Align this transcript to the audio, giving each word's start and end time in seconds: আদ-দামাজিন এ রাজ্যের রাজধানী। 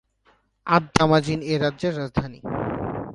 আদ-দামাজিন 0.67 1.39
এ 1.43 1.53
রাজ্যের 1.57 1.93
রাজধানী। 1.97 2.39